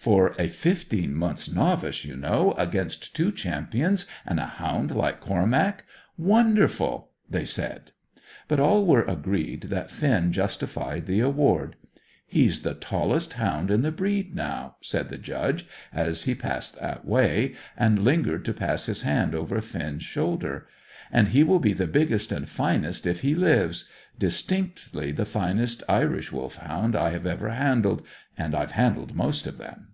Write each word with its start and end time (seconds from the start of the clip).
"For 0.00 0.28
a 0.38 0.48
fifteen 0.48 1.14
months' 1.14 1.52
novice, 1.52 2.06
you 2.06 2.16
know, 2.16 2.52
against 2.52 3.14
two 3.14 3.30
champions, 3.30 4.06
and 4.24 4.40
a 4.40 4.46
hound 4.46 4.92
like 4.92 5.20
Cormac 5.20 5.84
wonderful!" 6.16 7.10
they 7.28 7.44
said. 7.44 7.92
But 8.48 8.60
all 8.60 8.86
were 8.86 9.02
agreed 9.02 9.64
that 9.64 9.90
Finn 9.90 10.32
justified 10.32 11.04
the 11.04 11.20
award. 11.20 11.76
"He's 12.26 12.62
the 12.62 12.72
tallest 12.72 13.34
hound 13.34 13.70
in 13.70 13.82
the 13.82 13.92
breed, 13.92 14.34
now," 14.34 14.76
said 14.80 15.10
the 15.10 15.18
Judge, 15.18 15.66
as 15.92 16.22
he 16.24 16.34
passed 16.34 16.80
that 16.80 17.04
way, 17.04 17.54
and 17.76 17.98
lingered 17.98 18.42
to 18.46 18.54
pass 18.54 18.86
his 18.86 19.02
hand 19.02 19.34
over 19.34 19.60
Finn's 19.60 20.02
shoulder; 20.04 20.66
"and 21.12 21.28
he 21.28 21.44
will 21.44 21.58
be 21.58 21.74
the 21.74 21.86
biggest 21.88 22.32
and 22.32 22.48
finest 22.48 23.06
if 23.06 23.20
he 23.20 23.34
lives; 23.34 23.86
distinctly 24.18 25.12
the 25.12 25.26
finest 25.26 25.82
Irish 25.90 26.32
Wolfhound 26.32 26.96
I 26.96 27.10
have 27.10 27.26
ever 27.26 27.50
handled, 27.50 28.02
and 28.38 28.54
I've 28.54 28.72
handled 28.72 29.14
most 29.14 29.46
of 29.46 29.58
them." 29.58 29.88